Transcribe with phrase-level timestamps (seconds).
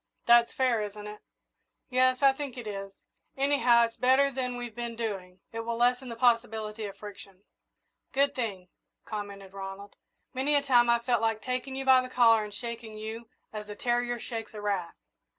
[0.25, 1.21] That's fair, isn't it?"
[1.91, 2.91] "Yes, I think it is.
[3.37, 7.43] Anyhow, it's better than we've been doing it will lessen the possibility of friction."
[8.11, 8.69] "Good thing,"
[9.05, 9.97] commented Ronald.
[10.33, 13.69] "Many a time I've felt like taking you by the collar and shaking you as
[13.69, 14.95] a terrier shakes a rat."